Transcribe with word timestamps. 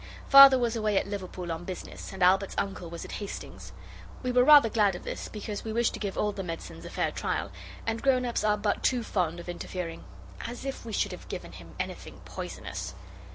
Father 0.29 0.57
was 0.57 0.75
away 0.75 0.97
at 0.97 1.05
Liverpool 1.05 1.51
on 1.51 1.63
business, 1.63 2.11
and 2.11 2.23
Albert's 2.23 2.55
uncle 2.57 2.89
was 2.89 3.05
at 3.05 3.11
Hastings. 3.21 3.71
We 4.23 4.31
were 4.31 4.43
rather 4.43 4.67
glad 4.67 4.95
of 4.95 5.03
this, 5.03 5.27
because 5.29 5.63
we 5.63 5.71
wished 5.71 5.93
to 5.93 5.99
give 5.99 6.17
all 6.17 6.31
the 6.31 6.41
medicines 6.41 6.85
a 6.85 6.89
fair 6.89 7.11
trial, 7.11 7.51
and 7.85 8.01
grown 8.01 8.25
ups 8.25 8.43
are 8.43 8.57
but 8.57 8.81
too 8.81 9.03
fond 9.03 9.39
of 9.39 9.47
interfering. 9.47 10.03
As 10.47 10.65
if 10.65 10.85
we 10.85 10.91
should 10.91 11.11
have 11.11 11.27
given 11.29 11.51
him 11.51 11.75
anything 11.79 12.19
poisonous! 12.25 12.95